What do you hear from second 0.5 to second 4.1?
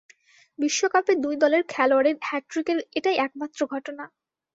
বিশ্বকাপে দুই দলের খেলোয়াড়ের হ্যাটট্রিকের এটাই একমাত্র ঘটনা।